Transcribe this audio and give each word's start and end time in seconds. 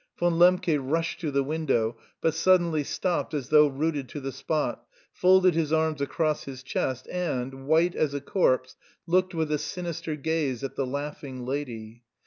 Von 0.17 0.33
Lembke 0.39 0.79
rushed 0.81 1.19
to 1.19 1.29
the 1.29 1.43
window, 1.43 1.95
but 2.21 2.33
suddenly 2.33 2.83
stopped 2.83 3.35
as 3.35 3.49
though 3.49 3.67
rooted 3.67 4.09
to 4.09 4.19
the 4.19 4.31
spot, 4.31 4.83
folded 5.13 5.53
his 5.53 5.71
arms 5.71 6.01
across 6.01 6.45
his 6.45 6.63
chest, 6.63 7.07
and, 7.11 7.67
white 7.67 7.93
as 7.93 8.15
a 8.15 8.19
corpse, 8.19 8.75
looked 9.05 9.35
with 9.35 9.51
a 9.51 9.59
sinister 9.59 10.15
gaze 10.15 10.63
at 10.63 10.75
the 10.75 10.87
laughing 10.87 11.45
lady. 11.45 12.01